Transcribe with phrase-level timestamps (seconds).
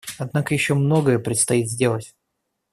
[0.17, 2.15] Однако еще многое предстоит сделать.